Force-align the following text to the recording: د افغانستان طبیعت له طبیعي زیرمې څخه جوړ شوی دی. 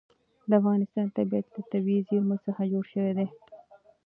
د 0.49 0.51
افغانستان 0.59 1.05
طبیعت 1.17 1.45
له 1.53 1.61
طبیعي 1.71 2.01
زیرمې 2.09 2.37
څخه 2.45 2.61
جوړ 2.71 2.83
شوی 2.93 3.11
دی. 3.17 3.27